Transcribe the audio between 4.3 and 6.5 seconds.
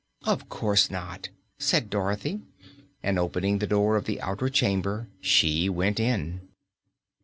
chamber, she went in.